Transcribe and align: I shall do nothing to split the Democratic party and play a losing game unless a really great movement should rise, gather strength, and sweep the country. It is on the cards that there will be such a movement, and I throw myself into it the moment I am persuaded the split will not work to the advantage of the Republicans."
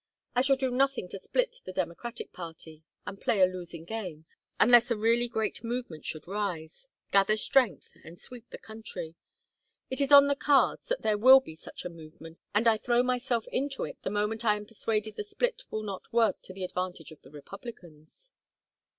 I 0.35 0.41
shall 0.41 0.55
do 0.55 0.71
nothing 0.71 1.07
to 1.09 1.19
split 1.19 1.57
the 1.63 1.71
Democratic 1.71 2.33
party 2.33 2.83
and 3.05 3.21
play 3.21 3.39
a 3.39 3.45
losing 3.45 3.85
game 3.85 4.25
unless 4.59 4.89
a 4.89 4.95
really 4.97 5.27
great 5.27 5.63
movement 5.63 6.07
should 6.07 6.27
rise, 6.27 6.87
gather 7.11 7.37
strength, 7.37 7.95
and 8.03 8.17
sweep 8.17 8.49
the 8.49 8.57
country. 8.57 9.13
It 9.91 10.01
is 10.01 10.11
on 10.11 10.25
the 10.25 10.35
cards 10.35 10.87
that 10.87 11.03
there 11.03 11.19
will 11.19 11.39
be 11.39 11.55
such 11.55 11.85
a 11.85 11.89
movement, 11.89 12.39
and 12.51 12.67
I 12.67 12.77
throw 12.77 13.03
myself 13.03 13.45
into 13.51 13.83
it 13.83 14.01
the 14.01 14.09
moment 14.09 14.43
I 14.43 14.55
am 14.55 14.65
persuaded 14.65 15.17
the 15.17 15.23
split 15.23 15.61
will 15.69 15.83
not 15.83 16.11
work 16.11 16.41
to 16.45 16.53
the 16.55 16.63
advantage 16.63 17.11
of 17.11 17.21
the 17.21 17.29
Republicans." 17.29 18.31